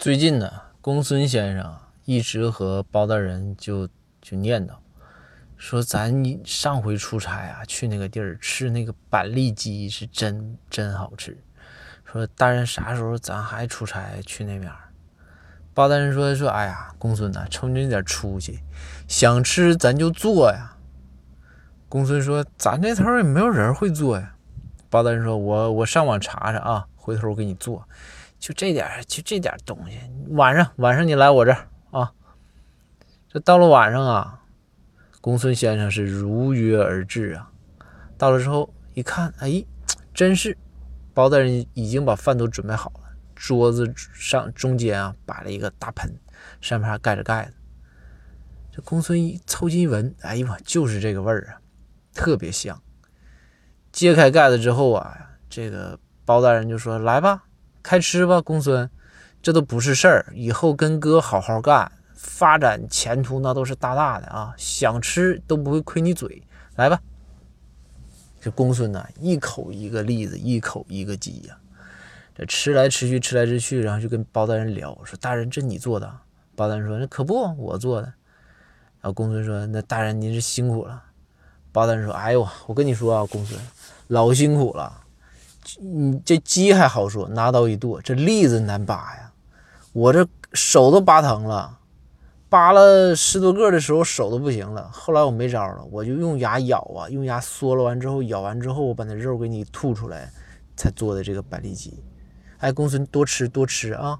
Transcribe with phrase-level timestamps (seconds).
[0.00, 0.50] 最近呢，
[0.80, 3.86] 公孙先生一直和包大人就
[4.22, 4.72] 就念叨，
[5.58, 6.10] 说咱
[6.42, 11.36] 上回出差啊，去那个地儿吃那个板栗鸡是真真好吃。
[12.06, 14.72] 说大人啥时候咱还出差去那边？
[15.74, 18.60] 包大人说说，哎呀，公孙呐，瞅你那点出息，
[19.06, 20.78] 想吃咱就做呀。
[21.90, 24.34] 公孙说，咱这头也没有人会做呀。
[24.88, 27.86] 包大人说，我我上网查查啊，回头我给你做。
[28.40, 30.00] 就这点就这点东西。
[30.30, 32.12] 晚上，晚上你来我这儿啊。
[33.28, 34.40] 这到了晚上啊，
[35.20, 37.52] 公孙先生是如约而至啊。
[38.16, 39.62] 到了之后一看，哎，
[40.14, 40.56] 真是
[41.12, 43.00] 包大人已经把饭都准备好了。
[43.34, 46.18] 桌子上中间啊摆了一个大盆，
[46.60, 47.54] 上面还盖着盖子。
[48.72, 51.60] 这公孙一凑近一闻，哎呀妈，就是这个味儿啊，
[52.14, 52.82] 特别香。
[53.92, 57.44] 揭开盖子之后啊，这个包大人就说：“来吧。”
[57.82, 58.88] 开吃吧，公孙，
[59.42, 60.26] 这都不是事儿。
[60.34, 64.54] 以后跟哥好好干，发展前途那都是大大的啊！
[64.56, 66.42] 想吃都不会亏你嘴。
[66.76, 67.00] 来吧，
[68.40, 71.56] 这公孙呐，一口一个栗子，一口一个鸡呀。
[72.34, 76.10] 这吃来吃去，吃来吃去，然后就跟包大人聊，说：“大人，这你做的？”
[76.56, 78.06] 包大人说：“那可不，我做的。”
[79.02, 81.02] 然后公孙说：“那大人您是辛苦了。”
[81.72, 83.60] 包大人说：“哎呦，我跟你说啊，公孙，
[84.06, 85.02] 老辛苦了。”
[85.80, 89.32] 你这鸡还好说，拿刀一剁，这栗子难拔呀！
[89.92, 91.78] 我这手都拔疼了，
[92.48, 94.88] 拔了十多个的时候手都不行了。
[94.92, 100.30] 后来我没招了，我就用牙咬啊，用牙嗦了完之后，咬完之后，我把那肉给你吐出来，
[100.76, 102.02] 才做的这个板栗鸡。
[102.58, 104.18] 哎，公孙多吃多吃啊！